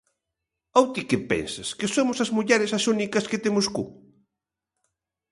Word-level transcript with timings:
_Ou 0.79 0.85
ti 0.93 1.01
que 1.09 1.19
pensas, 1.31 1.69
que 1.79 1.87
somos 1.95 2.17
as 2.23 2.33
mulleres 2.37 2.71
as 2.77 2.85
únicas 2.93 3.25
que 3.29 3.41
temos 3.45 3.65
cu? 3.75 3.85